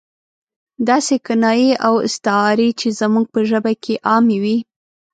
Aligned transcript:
داسې 0.89 1.15
کنایې 1.25 1.71
او 1.87 1.93
استعارې 2.07 2.69
چې 2.79 2.87
زموږ 2.99 3.25
په 3.33 3.39
ژبه 3.49 3.73
کې 3.83 3.93
عامې 4.09 4.37
وي. 4.43 4.57